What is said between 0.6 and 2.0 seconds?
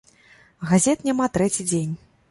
Газет няма трэці дзень.